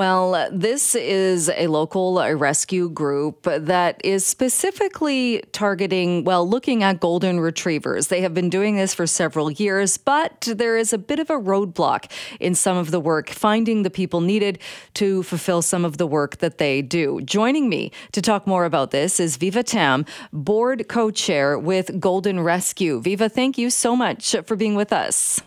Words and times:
Well, 0.00 0.48
this 0.50 0.94
is 0.94 1.50
a 1.50 1.66
local 1.66 2.14
rescue 2.34 2.88
group 2.88 3.42
that 3.42 4.00
is 4.02 4.24
specifically 4.24 5.42
targeting, 5.52 6.24
well, 6.24 6.48
looking 6.48 6.82
at 6.82 7.00
golden 7.00 7.38
retrievers. 7.38 8.06
They 8.06 8.22
have 8.22 8.32
been 8.32 8.48
doing 8.48 8.76
this 8.76 8.94
for 8.94 9.06
several 9.06 9.50
years, 9.50 9.98
but 9.98 10.48
there 10.50 10.78
is 10.78 10.94
a 10.94 10.96
bit 10.96 11.18
of 11.18 11.28
a 11.28 11.34
roadblock 11.34 12.10
in 12.40 12.54
some 12.54 12.78
of 12.78 12.92
the 12.92 12.98
work, 12.98 13.28
finding 13.28 13.82
the 13.82 13.90
people 13.90 14.22
needed 14.22 14.58
to 14.94 15.22
fulfill 15.22 15.60
some 15.60 15.84
of 15.84 15.98
the 15.98 16.06
work 16.06 16.38
that 16.38 16.56
they 16.56 16.80
do. 16.80 17.20
Joining 17.20 17.68
me 17.68 17.92
to 18.12 18.22
talk 18.22 18.46
more 18.46 18.64
about 18.64 18.92
this 18.92 19.20
is 19.20 19.36
Viva 19.36 19.62
Tamm, 19.62 20.06
board 20.32 20.88
co 20.88 21.10
chair 21.10 21.58
with 21.58 22.00
Golden 22.00 22.40
Rescue. 22.40 23.02
Viva, 23.02 23.28
thank 23.28 23.58
you 23.58 23.68
so 23.68 23.94
much 23.94 24.34
for 24.46 24.56
being 24.56 24.76
with 24.76 24.94
us. 24.94 25.42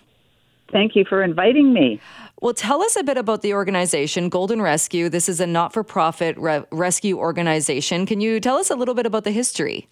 Thank 0.72 0.96
you 0.96 1.06
for 1.06 1.24
inviting 1.24 1.74
me. 1.74 2.00
Well, 2.44 2.54
tell 2.54 2.82
us 2.82 2.98
a 2.98 3.04
bit 3.04 3.16
about 3.16 3.42
the 3.42 3.54
organization, 3.54 4.28
Golden 4.28 4.62
Rescue. 4.62 5.08
This 5.08 5.30
is 5.30 5.40
a 5.40 5.48
not 5.48 5.72
for 5.72 5.82
profit 5.82 6.38
re- 6.38 6.66
rescue 6.74 7.18
organization. 7.18 8.06
Can 8.06 8.20
you 8.20 8.42
tell 8.42 8.58
us 8.58 8.70
a 8.70 8.76
little 8.76 8.96
bit 8.96 9.06
about 9.06 9.24
the 9.24 9.32
history? 9.32 9.88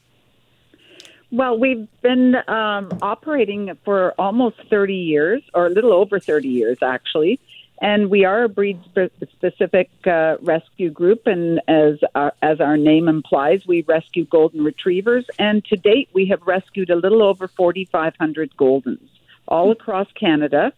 Well, 1.31 1.57
we've 1.57 1.88
been 2.02 2.35
um, 2.49 2.90
operating 3.02 3.77
for 3.85 4.13
almost 4.20 4.57
30 4.70 4.93
years, 4.95 5.41
or 5.53 5.67
a 5.67 5.70
little 5.70 5.93
over 5.93 6.20
30 6.20 6.49
years, 6.49 6.79
actually. 6.81 7.40
And 7.81 8.09
we 8.09 8.26
are 8.26 8.43
a 8.43 8.49
breed 8.49 8.81
specific 9.31 9.90
uh, 10.05 10.35
rescue 10.41 10.90
group. 10.90 11.27
And 11.27 11.62
as 11.70 11.99
our, 12.15 12.34
as 12.41 12.59
our 12.59 12.76
name 12.76 13.07
implies, 13.07 13.65
we 13.65 13.84
rescue 13.84 14.26
golden 14.26 14.62
retrievers. 14.62 15.26
And 15.40 15.63
to 15.68 15.77
date, 15.77 16.09
we 16.12 16.26
have 16.26 16.41
rescued 16.41 16.90
a 16.90 16.98
little 16.98 17.23
over 17.23 17.48
4,500 17.48 18.57
Goldens 18.57 19.07
all 19.48 19.71
across 19.71 20.07
Canada 20.20 20.73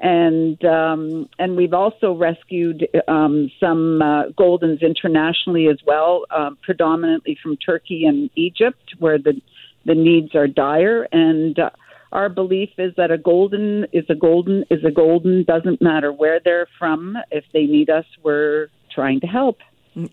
and 0.00 0.64
um, 0.64 1.28
and 1.38 1.56
we've 1.56 1.74
also 1.74 2.14
rescued 2.14 2.88
um, 3.06 3.50
some 3.60 4.00
uh, 4.00 4.28
goldens 4.28 4.80
internationally 4.80 5.68
as 5.68 5.78
well, 5.86 6.24
uh, 6.30 6.50
predominantly 6.62 7.38
from 7.42 7.58
Turkey 7.58 8.06
and 8.06 8.30
Egypt, 8.34 8.94
where 8.98 9.18
the 9.18 9.40
the 9.84 9.94
needs 9.94 10.34
are 10.34 10.46
dire. 10.46 11.06
And 11.12 11.58
uh, 11.58 11.70
our 12.12 12.30
belief 12.30 12.70
is 12.78 12.94
that 12.96 13.10
a 13.10 13.18
golden 13.18 13.86
is 13.92 14.06
a 14.08 14.14
golden 14.14 14.64
is 14.70 14.82
a 14.84 14.90
golden. 14.90 15.44
Doesn't 15.44 15.82
matter 15.82 16.12
where 16.12 16.40
they're 16.42 16.68
from. 16.78 17.18
If 17.30 17.44
they 17.52 17.66
need 17.66 17.90
us, 17.90 18.06
we're 18.22 18.68
trying 18.94 19.20
to 19.20 19.26
help. 19.26 19.58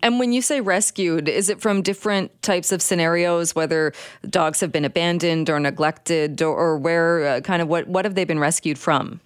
And 0.02 0.18
when 0.18 0.32
you 0.32 0.42
say 0.42 0.60
rescued, 0.60 1.28
is 1.28 1.48
it 1.48 1.60
from 1.60 1.82
different 1.82 2.42
types 2.42 2.72
of 2.72 2.82
scenarios, 2.82 3.54
whether 3.54 3.92
dogs 4.28 4.60
have 4.60 4.72
been 4.72 4.84
abandoned 4.84 5.48
or 5.48 5.60
neglected, 5.60 6.42
or, 6.42 6.54
or 6.54 6.76
where 6.76 7.26
uh, 7.26 7.40
kind 7.40 7.62
of 7.62 7.68
what, 7.68 7.86
what 7.86 8.04
have 8.04 8.16
they 8.16 8.24
been 8.24 8.40
rescued 8.40 8.76
from? 8.76 9.20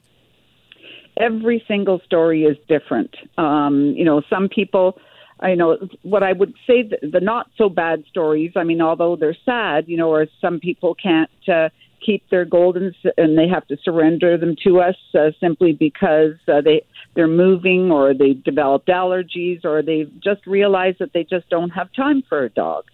Every 1.22 1.64
single 1.68 2.00
story 2.04 2.44
is 2.44 2.56
different. 2.68 3.14
Um, 3.38 3.94
you 3.96 4.04
know, 4.04 4.22
some 4.28 4.48
people, 4.48 4.98
I 5.40 5.54
know 5.54 5.78
what 6.02 6.22
I 6.22 6.32
would 6.32 6.54
say 6.66 6.82
the, 6.82 6.98
the 7.06 7.20
not 7.20 7.46
so 7.56 7.68
bad 7.68 8.04
stories. 8.10 8.52
I 8.56 8.64
mean, 8.64 8.80
although 8.80 9.16
they're 9.16 9.36
sad, 9.44 9.88
you 9.88 9.96
know, 9.96 10.10
or 10.10 10.26
some 10.40 10.60
people 10.60 10.94
can't 10.94 11.30
uh, 11.48 11.68
keep 12.04 12.28
their 12.30 12.44
goldens 12.44 12.94
and 13.16 13.38
they 13.38 13.48
have 13.48 13.66
to 13.68 13.76
surrender 13.84 14.36
them 14.36 14.56
to 14.64 14.80
us 14.80 14.96
uh, 15.14 15.30
simply 15.40 15.72
because 15.72 16.34
uh, 16.48 16.60
they 16.60 16.84
they're 17.14 17.28
moving 17.28 17.90
or 17.90 18.14
they've 18.14 18.42
developed 18.42 18.88
allergies 18.88 19.64
or 19.64 19.82
they've 19.82 20.10
just 20.22 20.46
realized 20.46 20.98
that 20.98 21.12
they 21.12 21.24
just 21.24 21.48
don't 21.50 21.70
have 21.70 21.92
time 21.92 22.22
for 22.28 22.42
a 22.42 22.48
dog. 22.48 22.84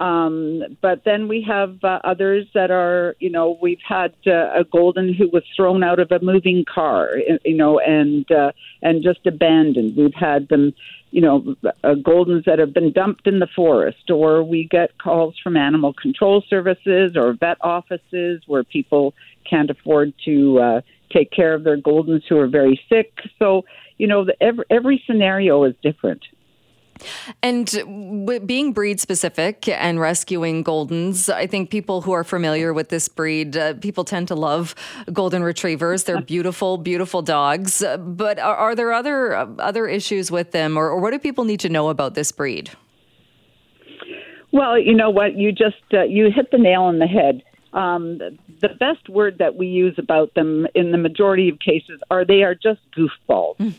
Um, 0.00 0.62
but 0.80 1.04
then 1.04 1.28
we 1.28 1.42
have 1.42 1.84
uh, 1.84 2.00
others 2.04 2.46
that 2.54 2.70
are, 2.70 3.16
you 3.20 3.28
know, 3.28 3.58
we've 3.60 3.82
had 3.86 4.14
uh, 4.26 4.50
a 4.54 4.64
golden 4.64 5.12
who 5.12 5.28
was 5.28 5.42
thrown 5.54 5.84
out 5.84 5.98
of 5.98 6.10
a 6.10 6.20
moving 6.20 6.64
car, 6.64 7.10
you 7.44 7.54
know, 7.54 7.78
and 7.78 8.30
uh, 8.32 8.52
and 8.80 9.02
just 9.02 9.26
abandoned. 9.26 9.96
We've 9.96 10.14
had 10.14 10.48
them, 10.48 10.72
you 11.10 11.20
know, 11.20 11.54
uh, 11.84 11.94
goldens 11.96 12.46
that 12.46 12.58
have 12.58 12.72
been 12.72 12.92
dumped 12.92 13.26
in 13.26 13.40
the 13.40 13.46
forest, 13.54 14.10
or 14.10 14.42
we 14.42 14.64
get 14.64 14.96
calls 14.96 15.38
from 15.38 15.58
animal 15.58 15.92
control 15.92 16.42
services 16.48 17.14
or 17.14 17.34
vet 17.34 17.58
offices 17.60 18.42
where 18.46 18.64
people 18.64 19.12
can't 19.44 19.68
afford 19.68 20.14
to 20.24 20.60
uh, 20.60 20.80
take 21.12 21.30
care 21.30 21.52
of 21.52 21.62
their 21.62 21.76
goldens 21.76 22.22
who 22.26 22.38
are 22.38 22.48
very 22.48 22.80
sick. 22.88 23.12
So, 23.38 23.66
you 23.98 24.06
know, 24.06 24.24
the, 24.24 24.34
every 24.42 24.64
every 24.70 25.02
scenario 25.06 25.64
is 25.64 25.74
different. 25.82 26.22
And 27.42 28.46
being 28.46 28.72
breed 28.72 29.00
specific 29.00 29.68
and 29.68 30.00
rescuing 30.00 30.64
Goldens, 30.64 31.32
I 31.32 31.46
think 31.46 31.70
people 31.70 32.02
who 32.02 32.12
are 32.12 32.24
familiar 32.24 32.72
with 32.72 32.88
this 32.88 33.08
breed, 33.08 33.56
uh, 33.56 33.74
people 33.74 34.04
tend 34.04 34.28
to 34.28 34.34
love 34.34 34.74
Golden 35.12 35.42
Retrievers. 35.42 36.04
They're 36.04 36.20
beautiful, 36.36 36.78
beautiful 36.78 37.22
dogs. 37.22 37.82
But 37.98 38.38
are, 38.38 38.56
are 38.56 38.74
there 38.74 38.92
other 38.92 39.34
uh, 39.34 39.46
other 39.58 39.86
issues 39.86 40.30
with 40.30 40.52
them, 40.52 40.76
or, 40.76 40.90
or, 40.90 41.00
what 41.00 41.10
do 41.12 41.18
people 41.18 41.44
need 41.44 41.60
to 41.60 41.68
know 41.68 41.88
about 41.88 42.14
this 42.14 42.32
breed? 42.32 42.70
Well, 44.52 44.78
you 44.78 44.94
know 44.94 45.10
what, 45.10 45.36
you 45.36 45.52
just 45.52 45.76
uh, 45.92 46.02
you 46.02 46.30
hit 46.30 46.50
the 46.50 46.58
nail 46.58 46.82
on 46.82 46.98
the 46.98 47.06
head. 47.06 47.42
Um, 47.72 48.18
the 48.60 48.70
best 48.80 49.08
word 49.08 49.38
that 49.38 49.54
we 49.54 49.68
use 49.68 49.94
about 49.96 50.34
them 50.34 50.66
in 50.74 50.90
the 50.90 50.98
majority 50.98 51.48
of 51.48 51.60
cases 51.60 52.00
are 52.10 52.24
they 52.24 52.42
are 52.42 52.54
just 52.54 52.80
goofballs. 52.96 53.74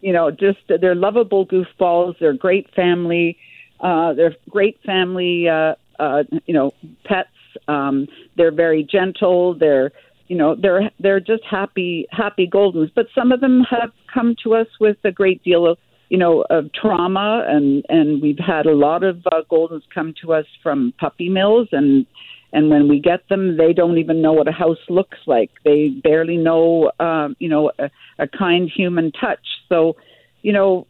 You 0.00 0.12
know, 0.12 0.30
just 0.30 0.58
they're 0.68 0.94
lovable 0.94 1.46
goofballs. 1.46 2.18
They're 2.18 2.32
great 2.32 2.72
family. 2.74 3.38
Uh, 3.80 4.12
they're 4.14 4.36
great 4.48 4.78
family. 4.84 5.48
Uh, 5.48 5.74
uh, 5.98 6.24
you 6.46 6.54
know, 6.54 6.72
pets. 7.04 7.28
Um, 7.68 8.08
they're 8.36 8.52
very 8.52 8.82
gentle. 8.82 9.54
They're 9.54 9.92
you 10.28 10.36
know 10.36 10.54
they're 10.54 10.90
they're 10.98 11.20
just 11.20 11.44
happy 11.44 12.06
happy 12.10 12.48
goldens. 12.48 12.90
But 12.94 13.06
some 13.14 13.32
of 13.32 13.40
them 13.40 13.62
have 13.70 13.92
come 14.12 14.36
to 14.44 14.54
us 14.54 14.68
with 14.78 14.96
a 15.04 15.12
great 15.12 15.42
deal 15.42 15.66
of 15.66 15.78
you 16.08 16.18
know 16.18 16.44
of 16.50 16.72
trauma, 16.72 17.44
and 17.48 17.84
and 17.88 18.22
we've 18.22 18.38
had 18.38 18.66
a 18.66 18.74
lot 18.74 19.02
of 19.02 19.26
uh, 19.32 19.42
goldens 19.50 19.82
come 19.92 20.14
to 20.22 20.32
us 20.32 20.46
from 20.62 20.94
puppy 20.98 21.28
mills 21.28 21.68
and 21.72 22.06
and 22.52 22.70
when 22.70 22.88
we 22.88 22.98
get 22.98 23.28
them, 23.28 23.56
they 23.56 23.72
don't 23.72 23.98
even 23.98 24.22
know 24.22 24.32
what 24.32 24.48
a 24.48 24.52
house 24.52 24.78
looks 24.88 25.18
like. 25.26 25.50
They 25.64 25.88
barely 25.88 26.36
know, 26.36 26.90
um, 26.98 27.36
you 27.38 27.48
know, 27.48 27.70
a, 27.78 27.90
a 28.18 28.26
kind 28.26 28.70
human 28.74 29.12
touch. 29.12 29.46
So, 29.70 29.96
you 30.42 30.52
know, 30.52 30.86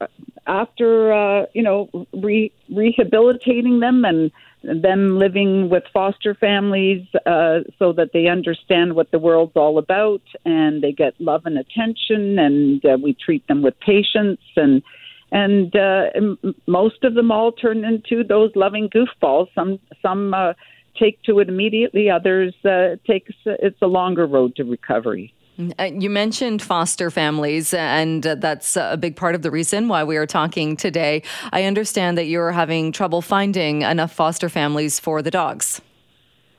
after 0.47 1.13
uh, 1.13 1.47
you 1.55 1.63
know 1.63 2.07
re- 2.13 2.53
rehabilitating 2.69 3.81
them 3.81 4.05
and 4.05 4.33
them 4.63 5.19
living 5.19 5.71
with 5.71 5.85
foster 5.93 6.35
families 6.35 7.07
uh, 7.25 7.61
so 7.79 7.93
that 7.93 8.11
they 8.13 8.27
understand 8.27 8.95
what 8.95 9.11
the 9.11 9.19
world's 9.19 9.57
all 9.57 9.79
about 9.79 10.21
and 10.45 10.83
they 10.83 10.93
get 10.93 11.19
love 11.19 11.47
and 11.47 11.57
attention 11.57 12.39
and 12.39 12.85
uh, 12.85 12.99
we 13.03 13.15
treat 13.15 13.47
them 13.49 13.63
with 13.63 13.79
patience 13.81 14.41
and 14.57 14.83
and, 15.33 15.75
uh, 15.77 16.07
most 16.67 17.05
of 17.05 17.15
them 17.15 17.31
all 17.31 17.53
turn 17.53 17.85
into 17.85 18.25
those 18.25 18.51
loving 18.57 18.89
goofballs. 18.89 19.47
Some 19.55 19.79
some 20.03 20.35
uh, 20.35 20.55
take 20.99 21.23
to 21.23 21.39
it 21.39 21.49
immediately. 21.49 22.11
Others 22.11 22.55
uh, 22.65 22.97
takes 23.07 23.33
it's 23.45 23.81
a 23.81 23.87
longer 23.87 24.27
road 24.27 24.57
to 24.57 24.65
recovery. 24.65 25.33
Uh, 25.79 25.85
you 25.85 26.09
mentioned 26.09 26.63
foster 26.63 27.11
families, 27.11 27.75
and 27.75 28.27
uh, 28.27 28.35
that's 28.37 28.77
a 28.77 28.97
big 28.97 29.17
part 29.17 29.35
of 29.35 29.43
the 29.43 29.51
reason 29.51 29.89
why 29.89 30.05
we 30.05 30.17
are 30.17 30.27
talking 30.27 30.77
today. 30.77 31.23
I 31.53 31.65
understand 31.65 32.17
that 32.19 32.27
you're 32.27 32.53
having 32.53 32.93
trouble 32.93 33.23
finding 33.23 33.83
enough 33.83 34.13
foster 34.13 34.49
families 34.49 34.99
for 34.99 35.23
the 35.23 35.31
dogs. 35.31 35.81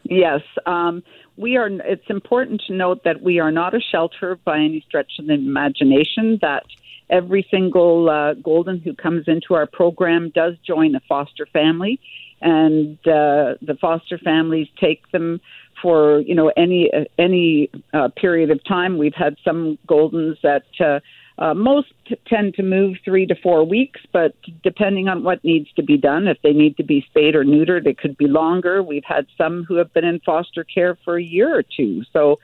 Yes, 0.03 0.41
um, 0.65 1.03
we 1.37 1.57
are. 1.57 1.67
It's 1.67 2.09
important 2.09 2.61
to 2.67 2.73
note 2.73 3.03
that 3.03 3.21
we 3.21 3.39
are 3.39 3.51
not 3.51 3.73
a 3.73 3.79
shelter 3.79 4.37
by 4.43 4.57
any 4.59 4.83
stretch 4.87 5.13
of 5.19 5.27
the 5.27 5.33
imagination. 5.33 6.39
That 6.41 6.65
every 7.09 7.47
single 7.49 8.09
uh, 8.09 8.33
golden 8.35 8.79
who 8.79 8.93
comes 8.93 9.27
into 9.27 9.53
our 9.53 9.67
program 9.67 10.31
does 10.33 10.55
join 10.65 10.95
a 10.95 11.01
foster 11.07 11.45
family 11.45 11.99
and 12.41 12.97
uh, 13.07 13.55
the 13.61 13.77
foster 13.79 14.17
families 14.17 14.67
take 14.79 15.09
them 15.11 15.39
for 15.81 16.19
you 16.21 16.35
know 16.35 16.51
any 16.55 16.91
any 17.17 17.69
uh, 17.93 18.09
period 18.15 18.51
of 18.51 18.63
time. 18.63 18.97
We've 18.97 19.15
had 19.15 19.35
some 19.43 19.77
Goldens 19.87 20.37
that 20.41 20.63
uh, 20.79 20.99
uh, 21.41 21.53
most 21.53 21.91
tend 22.27 22.53
to 22.55 22.63
move 22.63 22.97
three 23.03 23.25
to 23.25 23.35
four 23.35 23.63
weeks, 23.63 23.99
but 24.13 24.35
depending 24.63 25.07
on 25.07 25.23
what 25.23 25.43
needs 25.43 25.71
to 25.73 25.83
be 25.83 25.97
done, 25.97 26.27
if 26.27 26.37
they 26.43 26.53
need 26.53 26.77
to 26.77 26.83
be 26.83 27.03
spayed 27.09 27.35
or 27.35 27.43
neutered, 27.43 27.87
it 27.87 27.97
could 27.97 28.17
be 28.17 28.27
longer. 28.27 28.83
We've 28.83 29.03
had 29.05 29.25
some 29.37 29.63
who 29.67 29.75
have 29.75 29.93
been 29.93 30.05
in 30.05 30.19
foster 30.19 30.63
care 30.63 30.97
for 31.03 31.17
a 31.17 31.23
year 31.23 31.57
or 31.57 31.63
two. 31.63 32.03
So 32.13 32.39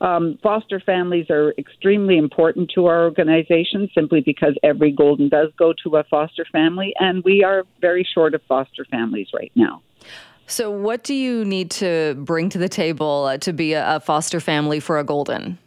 um, 0.00 0.38
foster 0.42 0.80
families 0.80 1.30
are 1.30 1.54
extremely 1.56 2.18
important 2.18 2.72
to 2.74 2.86
our 2.86 3.04
organization 3.04 3.88
simply 3.94 4.20
because 4.20 4.56
every 4.64 4.90
golden 4.90 5.28
does 5.28 5.50
go 5.56 5.72
to 5.84 5.96
a 5.96 6.04
foster 6.04 6.44
family, 6.50 6.92
and 6.98 7.22
we 7.22 7.44
are 7.44 7.62
very 7.80 8.06
short 8.12 8.34
of 8.34 8.42
foster 8.48 8.84
families 8.84 9.28
right 9.32 9.52
now. 9.54 9.82
So, 10.46 10.70
what 10.70 11.04
do 11.04 11.14
you 11.14 11.44
need 11.44 11.70
to 11.72 12.14
bring 12.18 12.48
to 12.50 12.58
the 12.58 12.68
table 12.68 13.26
uh, 13.26 13.38
to 13.38 13.52
be 13.52 13.72
a, 13.72 13.96
a 13.96 14.00
foster 14.00 14.40
family 14.40 14.80
for 14.80 14.98
a 14.98 15.04
golden? 15.04 15.58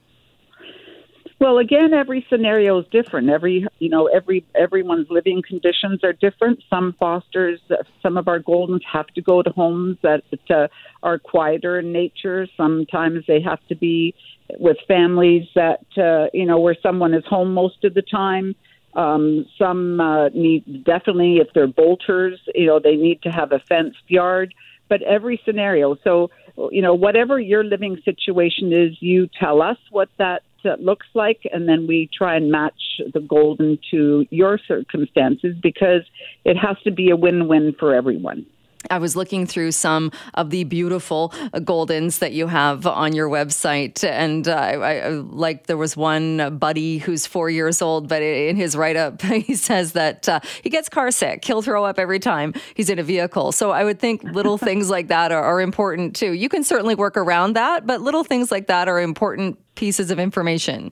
Well, 1.39 1.57
again, 1.57 1.94
every 1.94 2.25
scenario 2.30 2.80
is 2.80 2.86
different. 2.92 3.30
Every 3.30 3.68
you 3.80 3.89
know, 3.89 4.07
every 4.07 4.45
everyone's 4.56 5.07
living 5.10 5.44
conditions 5.45 6.01
are 6.04 6.13
different. 6.13 6.63
Some 6.69 6.95
fosters, 6.98 7.60
some 8.01 8.18
of 8.18 8.27
our 8.27 8.39
goldens 8.39 8.81
have 8.92 9.07
to 9.07 9.22
go 9.22 9.42
to 9.42 9.50
homes 9.50 9.98
that 10.01 10.24
uh, 10.50 10.68
are 11.04 11.19
quieter 11.19 11.77
in 11.80 11.92
nature. 11.92 12.48
Sometimes 12.56 13.25
they 13.27 13.42
have 13.42 13.60
to 13.68 13.75
be 13.75 14.16
with 14.60 14.77
families 14.88 15.48
that 15.56 15.86
uh, 15.98 16.27
you 16.33 16.45
know 16.45 16.60
where 16.60 16.77
someone 16.81 17.13
is 17.13 17.25
home 17.25 17.54
most 17.54 17.83
of 17.83 17.94
the 17.94 18.01
time. 18.01 18.56
Um, 18.95 19.45
some 19.57 20.00
uh, 20.00 20.30
need 20.30 20.83
definitely, 20.86 21.38
if 21.38 21.47
they're 21.53 21.68
bolters, 21.68 22.39
you 22.53 22.65
know, 22.65 22.80
they 22.80 22.95
need 22.95 23.21
to 23.24 23.30
have 23.30 23.51
a 23.51 23.59
fenced 23.59 23.97
yard. 24.07 24.53
But 24.88 25.01
every 25.01 25.42
scenario, 25.44 25.95
so 26.03 26.30
you 26.71 26.81
know, 26.81 26.94
whatever 26.94 27.39
your 27.39 27.63
living 27.63 27.97
situation 28.06 28.71
is, 28.71 28.95
you 29.01 29.27
tell 29.39 29.62
us 29.62 29.77
what 29.92 30.09
that 30.18 30.44
uh, 30.63 30.75
looks 30.80 31.07
like, 31.13 31.42
and 31.51 31.68
then 31.68 31.88
we 31.88 32.09
try 32.15 32.36
and 32.36 32.51
match 32.51 33.01
the 33.13 33.19
golden 33.19 33.77
to 33.92 34.25
your 34.30 34.59
circumstances 34.68 35.56
because 35.62 36.01
it 36.45 36.56
has 36.56 36.77
to 36.83 36.91
be 36.91 37.09
a 37.09 37.15
win-win 37.15 37.75
for 37.77 37.94
everyone. 37.94 38.45
I 38.89 38.97
was 38.97 39.15
looking 39.15 39.45
through 39.45 39.71
some 39.71 40.11
of 40.33 40.49
the 40.49 40.63
beautiful 40.63 41.29
Goldens 41.53 42.19
that 42.19 42.33
you 42.33 42.47
have 42.47 42.85
on 42.85 43.13
your 43.13 43.29
website, 43.29 44.03
and 44.03 44.47
uh, 44.47 44.53
I, 44.53 44.99
I, 44.99 45.09
like 45.09 45.67
there 45.67 45.77
was 45.77 45.97
one 45.97 46.57
buddy 46.57 46.99
who's 46.99 47.25
four 47.25 47.49
years 47.49 47.81
old, 47.81 48.07
but 48.07 48.21
in 48.21 48.55
his 48.55 48.75
write 48.75 48.95
up, 48.95 49.21
he 49.21 49.55
says 49.55 49.93
that 49.93 50.27
uh, 50.29 50.39
he 50.63 50.69
gets 50.69 50.89
car 50.89 51.11
sick. 51.11 51.43
He'll 51.45 51.61
throw 51.61 51.85
up 51.85 51.99
every 51.99 52.19
time 52.19 52.53
he's 52.75 52.89
in 52.89 52.99
a 52.99 53.03
vehicle. 53.03 53.51
So 53.51 53.71
I 53.71 53.83
would 53.83 53.99
think 53.99 54.23
little 54.23 54.57
things 54.69 54.89
like 54.89 55.07
that 55.07 55.31
are, 55.31 55.43
are 55.43 55.61
important 55.61 56.15
too. 56.15 56.33
You 56.33 56.49
can 56.49 56.63
certainly 56.63 56.95
work 56.95 57.17
around 57.17 57.53
that, 57.53 57.85
but 57.85 58.01
little 58.01 58.23
things 58.23 58.51
like 58.51 58.67
that 58.67 58.88
are 58.88 58.99
important 58.99 59.59
pieces 59.75 60.11
of 60.11 60.19
information. 60.19 60.91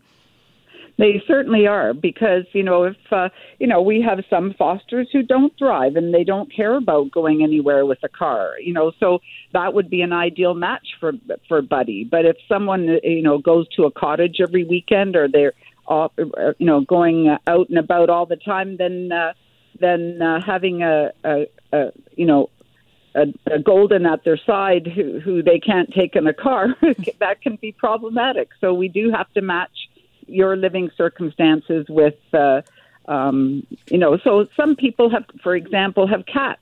They 0.98 1.24
certainly 1.28 1.66
are 1.66 1.94
because 1.94 2.46
you 2.54 2.62
know 2.62 2.84
if 2.84 2.98
uh, 3.12 3.30
you 3.60 3.66
know 3.66 3.82
we 3.82 4.02
have 4.02 4.20
some 4.30 4.54
fosters 4.54 5.08
who 5.12 5.24
don't 5.24 5.56
drive 5.58 5.96
and 5.96 6.14
they 6.14 6.24
don't 6.24 6.54
care 6.54 6.76
about 6.76 7.12
going 7.12 7.42
anywhere 7.42 7.86
with 7.86 7.98
a 8.04 8.10
car. 8.10 8.52
You 8.62 8.74
know, 8.74 8.92
so 9.00 9.20
that 9.54 9.74
would 9.74 9.90
be 9.90 10.02
an 10.02 10.14
ideal 10.14 10.54
match 10.54 10.88
for 11.00 11.14
for 11.48 11.62
Buddy. 11.64 12.04
But 12.04 12.26
if 12.26 12.38
someone 12.48 13.00
you 13.04 13.24
know 13.24 13.40
goes 13.40 13.68
to 13.70 13.86
a 13.86 13.92
cottage 13.92 14.38
every 14.40 14.64
weekend 14.64 15.16
or 15.16 15.28
they're 15.28 15.54
off, 15.88 16.12
uh, 16.20 16.54
you 16.60 16.66
know 16.68 16.82
going 16.82 17.36
out 17.48 17.70
and 17.70 17.80
about 17.80 18.12
all 18.12 18.28
the 18.28 18.36
time, 18.36 18.78
then 18.78 19.12
uh, 19.12 19.34
then 19.80 20.22
uh, 20.22 20.42
having 20.46 20.84
a, 20.84 21.12
a, 21.24 21.48
a 21.72 21.92
you 22.16 22.28
know 22.28 22.52
a, 23.16 23.26
a 23.52 23.60
golden 23.60 24.06
at 24.06 24.24
their 24.24 24.38
side 24.38 24.88
who, 24.88 25.20
who 25.20 25.44
they 25.44 25.60
can't 25.60 25.92
take 25.94 26.16
in 26.16 26.28
a 26.28 26.34
car, 26.34 26.68
that 27.20 27.42
can 27.42 27.58
be 27.58 27.72
problematic. 27.72 28.50
So 28.60 28.74
we 28.74 28.88
do 28.88 29.12
have 29.12 29.32
to 29.34 29.42
match 29.42 29.83
your 30.28 30.56
living 30.56 30.90
circumstances 30.98 31.86
with, 31.90 32.16
uh, 32.34 32.62
um, 33.08 33.66
you 33.88 33.98
know, 33.98 34.18
so 34.24 34.48
some 34.56 34.76
people 34.76 35.10
have, 35.10 35.26
for 35.42 35.56
example, 35.56 36.08
have 36.08 36.26
cats. 36.26 36.62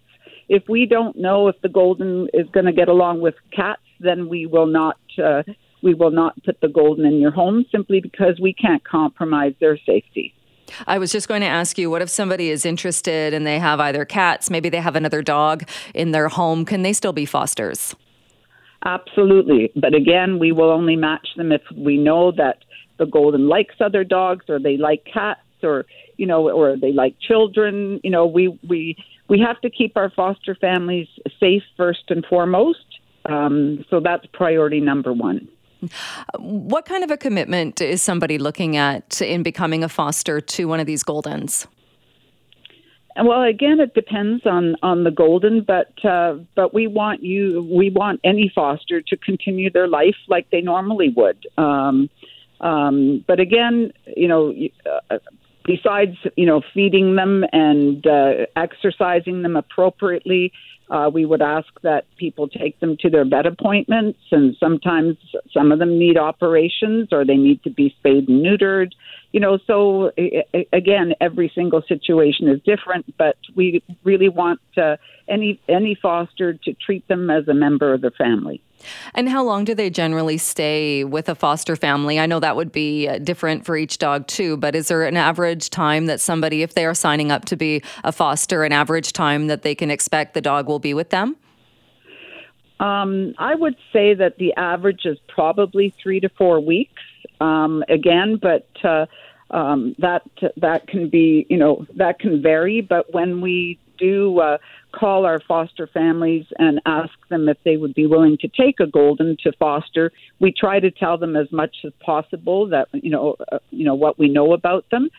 If 0.49 0.63
we 0.67 0.85
don't 0.85 1.17
know 1.17 1.47
if 1.47 1.59
the 1.61 1.69
golden 1.69 2.27
is 2.33 2.47
going 2.51 2.65
to 2.65 2.73
get 2.73 2.89
along 2.89 3.21
with 3.21 3.35
cats, 3.55 3.81
then 3.99 4.27
we 4.27 4.45
will 4.45 4.67
not. 4.67 4.97
Uh, 5.21 5.43
we 5.83 5.95
will 5.95 6.11
not 6.11 6.41
put 6.43 6.61
the 6.61 6.67
golden 6.67 7.05
in 7.05 7.19
your 7.19 7.31
home 7.31 7.65
simply 7.71 8.01
because 8.01 8.39
we 8.39 8.53
can't 8.53 8.83
compromise 8.83 9.53
their 9.59 9.77
safety. 9.77 10.31
I 10.87 10.97
was 10.99 11.11
just 11.11 11.27
going 11.27 11.41
to 11.41 11.47
ask 11.47 11.77
you 11.77 11.89
what 11.89 12.01
if 12.01 12.09
somebody 12.09 12.49
is 12.49 12.65
interested 12.65 13.33
and 13.33 13.45
they 13.45 13.59
have 13.59 13.79
either 13.79 14.05
cats, 14.05 14.49
maybe 14.49 14.69
they 14.69 14.79
have 14.79 14.95
another 14.95 15.21
dog 15.21 15.67
in 15.93 16.11
their 16.11 16.27
home, 16.27 16.65
can 16.65 16.83
they 16.83 16.93
still 16.93 17.13
be 17.13 17.25
fosters? 17.25 17.95
Absolutely. 18.83 19.71
But 19.75 19.93
again, 19.93 20.39
we 20.39 20.51
will 20.51 20.71
only 20.71 20.95
match 20.95 21.27
them 21.37 21.51
if 21.51 21.61
we 21.75 21.97
know 21.97 22.31
that 22.31 22.59
the 23.01 23.07
golden 23.07 23.47
likes 23.47 23.73
other 23.79 24.03
dogs 24.03 24.45
or 24.47 24.59
they 24.59 24.77
like 24.77 25.03
cats 25.11 25.41
or 25.63 25.85
you 26.17 26.27
know 26.27 26.49
or 26.51 26.77
they 26.77 26.91
like 26.91 27.15
children 27.19 27.99
you 28.03 28.11
know 28.11 28.27
we 28.27 28.47
we 28.69 28.95
we 29.27 29.39
have 29.39 29.59
to 29.61 29.69
keep 29.69 29.97
our 29.97 30.11
foster 30.11 30.53
families 30.53 31.07
safe 31.39 31.63
first 31.77 32.03
and 32.09 32.23
foremost. 32.25 32.85
Um, 33.25 33.85
so 33.89 34.01
that's 34.01 34.25
priority 34.33 34.81
number 34.81 35.13
one. 35.13 35.47
What 36.37 36.85
kind 36.85 37.03
of 37.03 37.09
a 37.09 37.17
commitment 37.17 37.79
is 37.81 38.03
somebody 38.03 38.37
looking 38.37 38.75
at 38.75 39.21
in 39.21 39.41
becoming 39.41 39.83
a 39.83 39.89
foster 39.89 40.41
to 40.41 40.65
one 40.65 40.79
of 40.79 40.85
these 40.85 41.03
goldens? 41.03 41.65
Well, 43.17 43.43
again, 43.43 43.79
it 43.79 43.93
depends 43.93 44.45
on 44.45 44.75
on 44.83 45.03
the 45.05 45.11
golden, 45.11 45.61
but 45.61 45.93
uh, 46.05 46.35
but 46.55 46.73
we 46.73 46.87
want 46.87 47.23
you, 47.23 47.67
we 47.71 47.89
want 47.89 48.19
any 48.23 48.51
foster 48.53 49.01
to 49.01 49.17
continue 49.17 49.69
their 49.69 49.87
life 49.87 50.15
like 50.27 50.49
they 50.51 50.61
normally 50.61 51.09
would. 51.15 51.45
Um, 51.57 52.09
um, 52.61 53.25
but 53.27 53.39
again, 53.39 53.91
you 54.15 54.27
know, 54.27 54.53
uh, 55.09 55.17
besides 55.65 56.15
you 56.35 56.45
know 56.45 56.61
feeding 56.73 57.15
them 57.15 57.43
and 57.51 58.05
uh, 58.05 58.45
exercising 58.55 59.41
them 59.41 59.55
appropriately, 59.55 60.53
uh, 60.89 61.09
we 61.11 61.25
would 61.25 61.41
ask 61.41 61.67
that 61.81 62.05
people 62.17 62.47
take 62.47 62.79
them 62.79 62.97
to 62.99 63.09
their 63.09 63.25
vet 63.25 63.45
appointments, 63.45 64.19
and 64.31 64.55
sometimes 64.59 65.17
some 65.51 65.71
of 65.71 65.79
them 65.79 65.97
need 65.97 66.17
operations 66.17 67.09
or 67.11 67.25
they 67.25 67.37
need 67.37 67.63
to 67.63 67.71
be 67.71 67.95
spayed 67.99 68.29
and 68.29 68.45
neutered. 68.45 68.91
You 69.31 69.39
know, 69.39 69.57
so 69.65 70.11
again, 70.73 71.13
every 71.21 71.51
single 71.55 71.81
situation 71.87 72.47
is 72.47 72.59
different, 72.63 73.17
but 73.17 73.37
we 73.55 73.81
really 74.03 74.29
want 74.29 74.59
uh, 74.77 74.97
any 75.27 75.59
any 75.67 75.97
foster 75.99 76.53
to 76.53 76.73
treat 76.73 77.07
them 77.07 77.29
as 77.29 77.47
a 77.47 77.53
member 77.53 77.93
of 77.93 78.01
the 78.01 78.11
family. 78.11 78.61
And 79.13 79.29
how 79.29 79.43
long 79.43 79.63
do 79.63 79.75
they 79.75 79.89
generally 79.89 80.37
stay 80.37 81.03
with 81.03 81.29
a 81.29 81.35
foster 81.35 81.75
family? 81.75 82.19
I 82.19 82.25
know 82.25 82.39
that 82.39 82.55
would 82.55 82.71
be 82.71 83.07
uh, 83.07 83.17
different 83.19 83.65
for 83.65 83.75
each 83.77 83.97
dog 83.97 84.27
too, 84.27 84.57
but 84.57 84.75
is 84.75 84.87
there 84.87 85.03
an 85.03 85.17
average 85.17 85.69
time 85.69 86.05
that 86.07 86.19
somebody, 86.19 86.61
if 86.61 86.73
they 86.73 86.85
are 86.85 86.93
signing 86.93 87.31
up 87.31 87.45
to 87.45 87.55
be 87.55 87.81
a 88.03 88.11
foster, 88.11 88.63
an 88.63 88.71
average 88.71 89.13
time 89.13 89.47
that 89.47 89.61
they 89.61 89.75
can 89.75 89.91
expect 89.91 90.33
the 90.33 90.41
dog 90.41 90.67
will 90.67 90.79
be 90.79 90.93
with 90.93 91.09
them? 91.09 91.35
Um, 92.79 93.35
I 93.37 93.53
would 93.53 93.75
say 93.93 94.15
that 94.15 94.37
the 94.39 94.53
average 94.55 95.05
is 95.05 95.19
probably 95.27 95.93
three 96.01 96.19
to 96.19 96.29
four 96.29 96.59
weeks. 96.59 97.01
Um, 97.39 97.83
again, 97.89 98.39
but 98.41 98.67
uh, 98.83 99.05
um, 99.51 99.95
that 99.99 100.23
that 100.57 100.87
can 100.87 101.09
be, 101.09 101.45
you 101.49 101.57
know, 101.57 101.85
that 101.95 102.19
can 102.19 102.41
vary. 102.41 102.81
But 102.81 103.13
when 103.13 103.41
we 103.41 103.79
do 103.97 104.39
uh, 104.39 104.57
call 104.91 105.25
our 105.25 105.39
foster 105.47 105.87
families 105.87 106.45
and 106.57 106.81
ask 106.85 107.11
them 107.29 107.49
if 107.49 107.57
they 107.63 107.77
would 107.77 107.93
be 107.93 108.05
willing 108.05 108.37
to 108.37 108.47
take 108.47 108.79
a 108.79 108.87
golden 108.87 109.37
to 109.43 109.51
foster. 109.53 110.11
We 110.39 110.51
try 110.51 110.79
to 110.79 110.91
tell 110.91 111.17
them 111.17 111.35
as 111.35 111.51
much 111.51 111.77
as 111.85 111.93
possible 111.99 112.67
that 112.67 112.87
you 112.93 113.09
know 113.09 113.35
uh, 113.51 113.59
you 113.71 113.85
know 113.85 113.95
what 113.95 114.19
we 114.19 114.27
know 114.29 114.53
about 114.53 114.85
them. 114.91 115.09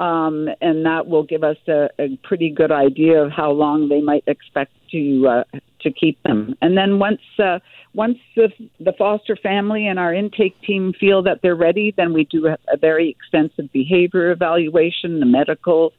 Um, 0.00 0.48
and 0.60 0.84
that 0.86 1.06
will 1.06 1.22
give 1.22 1.44
us 1.44 1.58
a, 1.68 1.88
a, 1.98 2.16
pretty 2.24 2.50
good 2.50 2.72
idea 2.72 3.22
of 3.22 3.30
how 3.30 3.52
long 3.52 3.88
they 3.88 4.00
might 4.00 4.24
expect 4.26 4.72
to 4.90 5.28
uh, 5.28 5.58
to 5.82 5.92
keep 5.92 6.20
them. 6.22 6.56
And 6.62 6.76
then 6.76 6.98
once 6.98 7.20
uh, 7.38 7.58
once 7.94 8.18
the, 8.34 8.48
the, 8.80 8.92
foster 8.94 9.36
family 9.36 9.86
and 9.86 9.98
our 9.98 10.14
intake 10.14 10.60
team 10.62 10.94
feel 10.98 11.22
that 11.22 11.40
they're 11.42 11.54
ready, 11.54 11.92
then 11.96 12.12
we 12.12 12.24
do 12.24 12.46
a, 12.46 12.76
very 12.78 13.10
extensive 13.10 13.70
behavior 13.70 14.30
evaluation, 14.30 15.20
the 15.20 15.26
medical, 15.26 15.92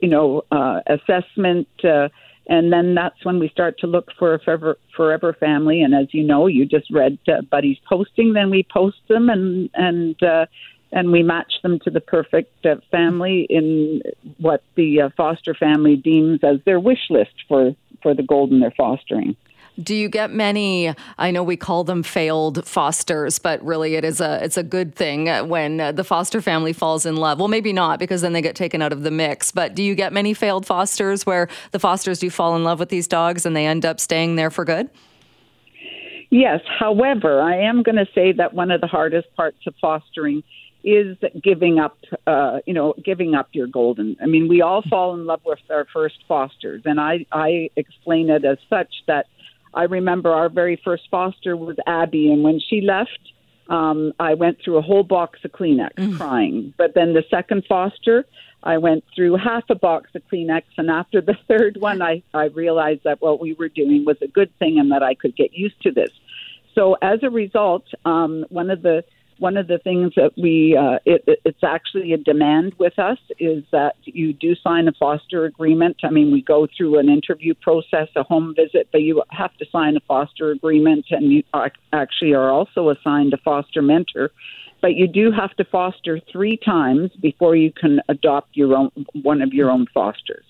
you 0.00 0.08
know, 0.08 0.44
uh, 0.52 0.80
assessment. 0.86 1.68
Uh, 1.82 2.08
and 2.50 2.72
then 2.72 2.96
that's 2.96 3.24
when 3.24 3.38
we 3.38 3.48
start 3.48 3.78
to 3.78 3.86
look 3.86 4.08
for 4.18 4.34
a 4.34 4.40
forever, 4.40 4.76
forever 4.96 5.32
family. 5.32 5.82
And 5.82 5.94
as 5.94 6.08
you 6.10 6.24
know, 6.24 6.48
you 6.48 6.66
just 6.66 6.90
read 6.90 7.16
uh, 7.28 7.42
Buddy's 7.42 7.78
posting. 7.88 8.32
Then 8.32 8.50
we 8.50 8.66
post 8.74 8.98
them 9.08 9.30
and 9.30 9.70
and 9.74 10.20
uh, 10.20 10.46
and 10.90 11.12
we 11.12 11.22
match 11.22 11.52
them 11.62 11.78
to 11.84 11.90
the 11.90 12.00
perfect 12.00 12.66
uh, 12.66 12.76
family 12.90 13.46
in 13.48 14.02
what 14.38 14.64
the 14.74 15.02
uh, 15.02 15.08
foster 15.16 15.54
family 15.54 15.94
deems 15.94 16.40
as 16.42 16.56
their 16.66 16.80
wish 16.80 17.08
list 17.08 17.34
for 17.46 17.70
for 18.02 18.14
the 18.14 18.24
golden 18.24 18.58
they're 18.58 18.74
fostering. 18.76 19.36
Do 19.82 19.94
you 19.94 20.08
get 20.08 20.30
many? 20.30 20.94
I 21.18 21.30
know 21.30 21.42
we 21.42 21.56
call 21.56 21.84
them 21.84 22.02
failed 22.02 22.66
fosters, 22.66 23.38
but 23.38 23.64
really 23.64 23.94
it 23.94 24.04
is 24.04 24.20
a 24.20 24.42
it's 24.42 24.56
a 24.56 24.62
good 24.62 24.94
thing 24.94 25.26
when 25.48 25.78
the 25.94 26.04
foster 26.04 26.40
family 26.40 26.72
falls 26.72 27.06
in 27.06 27.16
love. 27.16 27.38
Well, 27.38 27.48
maybe 27.48 27.72
not 27.72 27.98
because 27.98 28.20
then 28.20 28.32
they 28.32 28.42
get 28.42 28.56
taken 28.56 28.82
out 28.82 28.92
of 28.92 29.02
the 29.02 29.10
mix. 29.10 29.52
But 29.52 29.74
do 29.74 29.82
you 29.82 29.94
get 29.94 30.12
many 30.12 30.34
failed 30.34 30.66
fosters 30.66 31.24
where 31.24 31.48
the 31.70 31.78
fosters 31.78 32.18
do 32.18 32.30
fall 32.30 32.56
in 32.56 32.64
love 32.64 32.78
with 32.78 32.88
these 32.88 33.06
dogs 33.06 33.46
and 33.46 33.54
they 33.54 33.66
end 33.66 33.86
up 33.86 34.00
staying 34.00 34.36
there 34.36 34.50
for 34.50 34.64
good? 34.64 34.90
Yes. 36.30 36.60
However, 36.78 37.42
I 37.42 37.56
am 37.62 37.82
going 37.82 37.96
to 37.96 38.06
say 38.14 38.32
that 38.32 38.54
one 38.54 38.70
of 38.70 38.80
the 38.80 38.86
hardest 38.86 39.34
parts 39.34 39.58
of 39.66 39.74
fostering 39.80 40.44
is 40.82 41.16
giving 41.42 41.78
up, 41.78 41.98
uh, 42.26 42.60
you 42.66 42.72
know, 42.72 42.94
giving 43.04 43.34
up 43.34 43.48
your 43.52 43.66
golden. 43.66 44.16
I 44.22 44.26
mean, 44.26 44.48
we 44.48 44.62
all 44.62 44.82
fall 44.88 45.14
in 45.14 45.26
love 45.26 45.40
with 45.44 45.58
our 45.68 45.86
first 45.92 46.16
fosters, 46.26 46.82
and 46.84 46.98
I, 47.00 47.26
I 47.30 47.70
explain 47.76 48.30
it 48.30 48.44
as 48.44 48.58
such 48.70 48.88
that 49.06 49.26
I 49.72 49.84
remember 49.84 50.30
our 50.30 50.48
very 50.48 50.80
first 50.82 51.04
foster 51.10 51.56
was 51.56 51.76
Abby, 51.86 52.30
and 52.32 52.42
when 52.42 52.60
she 52.60 52.80
left, 52.80 53.20
um, 53.68 54.12
I 54.18 54.34
went 54.34 54.58
through 54.62 54.78
a 54.78 54.82
whole 54.82 55.04
box 55.04 55.38
of 55.44 55.52
Kleenex 55.52 55.94
mm. 55.94 56.16
crying. 56.16 56.74
But 56.76 56.94
then 56.94 57.14
the 57.14 57.22
second 57.30 57.64
foster, 57.68 58.26
I 58.62 58.78
went 58.78 59.04
through 59.14 59.36
half 59.36 59.64
a 59.70 59.74
box 59.76 60.10
of 60.14 60.22
Kleenex, 60.30 60.62
and 60.76 60.90
after 60.90 61.20
the 61.20 61.36
third 61.48 61.76
one, 61.78 62.02
I, 62.02 62.22
I 62.34 62.46
realized 62.46 63.02
that 63.04 63.22
what 63.22 63.40
we 63.40 63.54
were 63.54 63.68
doing 63.68 64.04
was 64.04 64.16
a 64.22 64.28
good 64.28 64.56
thing 64.58 64.78
and 64.78 64.90
that 64.90 65.02
I 65.02 65.14
could 65.14 65.36
get 65.36 65.54
used 65.54 65.80
to 65.82 65.92
this. 65.92 66.10
So 66.74 66.96
as 67.00 67.20
a 67.22 67.30
result, 67.30 67.84
um, 68.04 68.44
one 68.48 68.70
of 68.70 68.82
the 68.82 69.04
one 69.40 69.56
of 69.56 69.66
the 69.66 69.78
things 69.78 70.12
that 70.16 70.32
we 70.36 70.76
uh, 70.76 70.98
it, 71.04 71.24
it's 71.44 71.64
actually 71.64 72.12
a 72.12 72.18
demand 72.18 72.74
with 72.78 72.98
us 72.98 73.18
is 73.38 73.64
that 73.72 73.96
you 74.04 74.32
do 74.32 74.54
sign 74.54 74.86
a 74.86 74.92
foster 74.92 75.46
agreement. 75.46 75.96
I 76.04 76.10
mean, 76.10 76.30
we 76.30 76.42
go 76.42 76.68
through 76.76 76.98
an 76.98 77.08
interview 77.08 77.54
process, 77.54 78.08
a 78.16 78.22
home 78.22 78.54
visit, 78.54 78.88
but 78.92 79.00
you 79.00 79.22
have 79.30 79.56
to 79.56 79.66
sign 79.72 79.96
a 79.96 80.00
foster 80.00 80.50
agreement, 80.50 81.06
and 81.10 81.32
you 81.32 81.42
actually 81.92 82.34
are 82.34 82.50
also 82.50 82.90
assigned 82.90 83.32
a 83.32 83.38
foster 83.38 83.82
mentor. 83.82 84.30
but 84.82 84.94
you 84.94 85.06
do 85.06 85.30
have 85.30 85.54
to 85.56 85.64
foster 85.64 86.20
three 86.30 86.56
times 86.56 87.10
before 87.20 87.56
you 87.56 87.72
can 87.72 88.00
adopt 88.08 88.56
your 88.56 88.76
own 88.76 88.90
one 89.22 89.40
of 89.42 89.52
your 89.52 89.70
own 89.70 89.86
fosters 89.92 90.44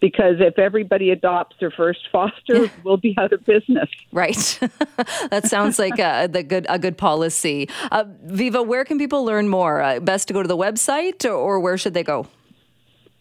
because 0.00 0.36
if 0.38 0.58
everybody 0.58 1.10
adopts 1.10 1.56
their 1.58 1.70
first 1.70 2.08
foster, 2.12 2.70
we'll 2.84 2.96
be 2.96 3.14
out 3.18 3.32
of 3.32 3.44
business. 3.44 3.88
Right. 4.12 4.58
that 5.30 5.46
sounds 5.46 5.78
like 5.78 5.98
a, 5.98 6.28
the 6.30 6.42
good 6.42 6.66
a 6.68 6.78
good 6.78 6.96
policy. 6.96 7.68
Uh, 7.90 8.04
Viva, 8.24 8.62
where 8.62 8.84
can 8.84 8.98
people 8.98 9.24
learn 9.24 9.48
more? 9.48 9.82
Uh, 9.82 10.00
best 10.00 10.28
to 10.28 10.34
go 10.34 10.42
to 10.42 10.48
the 10.48 10.56
website, 10.56 11.24
or, 11.24 11.32
or 11.32 11.60
where 11.60 11.76
should 11.76 11.94
they 11.94 12.04
go? 12.04 12.26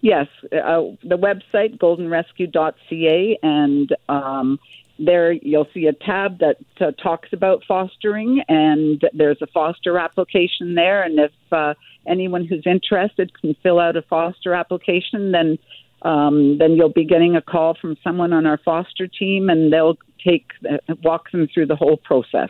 Yes, 0.02 0.28
uh, 0.46 0.94
the 1.04 1.18
website 1.18 1.80
goldenrescue.ca, 1.80 3.40
and 3.42 3.96
um, 4.08 4.60
there 5.00 5.32
you'll 5.32 5.68
see 5.74 5.88
a 5.88 5.94
tab 5.94 6.40
that 6.40 6.58
uh, 6.80 6.92
talks 6.92 7.34
about 7.34 7.64
fostering, 7.68 8.44
and 8.48 9.04
there's 9.14 9.42
a 9.42 9.48
foster 9.48 9.98
application 9.98 10.76
there. 10.76 11.02
And 11.02 11.20
if 11.20 11.32
uh, 11.52 11.74
anyone 12.06 12.46
who's 12.46 12.64
interested 12.68 13.40
can 13.42 13.56
fill 13.64 13.80
out 13.80 13.96
a 13.96 14.04
foster 14.04 14.54
application, 14.54 15.32
then 15.32 15.58
um, 16.04 16.58
then 16.58 16.74
you'll 16.74 16.90
be 16.90 17.06
getting 17.06 17.36
a 17.36 17.42
call 17.42 17.76
from 17.80 17.98
someone 18.04 18.34
on 18.34 18.46
our 18.46 18.60
foster 18.64 19.08
team, 19.08 19.50
and 19.50 19.72
they'll 19.72 19.98
take 20.26 20.46
uh, 20.70 20.78
walk 21.04 21.32
them 21.32 21.48
through 21.54 21.68
the 21.68 21.76
whole 21.76 21.98
process. 21.98 22.50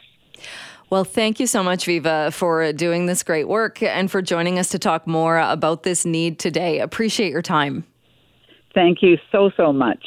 Well, 0.90 1.04
thank 1.04 1.40
you 1.40 1.48
so 1.48 1.64
much, 1.64 1.86
Viva, 1.86 2.32
for 2.32 2.72
doing 2.72 3.08
this 3.08 3.22
great 3.22 3.48
work 3.48 3.84
and 3.84 4.10
for 4.10 4.22
joining 4.22 4.58
us 4.58 4.70
to 4.70 4.80
talk 4.80 5.06
more 5.06 5.38
about 5.38 5.84
this 5.84 6.06
need 6.06 6.40
today. 6.40 6.80
Appreciate 6.80 7.32
your 7.32 7.42
time. 7.42 7.84
Thank 8.74 9.02
you 9.02 9.18
so, 9.32 9.50
so 9.58 9.74
much. 9.74 10.06